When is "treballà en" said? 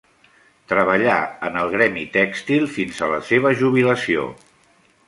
0.71-1.59